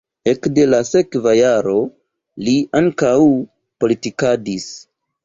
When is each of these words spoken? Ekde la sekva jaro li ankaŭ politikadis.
Ekde 0.29 0.63
la 0.69 0.77
sekva 0.91 1.33
jaro 1.39 1.75
li 2.47 2.55
ankaŭ 2.81 3.13
politikadis. 3.85 4.67